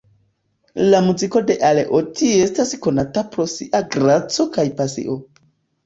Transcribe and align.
La 0.93 1.01
muziko 1.07 1.41
de 1.51 1.57
Aleotti 1.69 2.31
estas 2.47 2.73
konata 2.89 3.27
pro 3.37 3.49
sia 3.55 3.87
graco 3.97 4.51
kaj 4.61 4.69
pasio. 4.83 5.25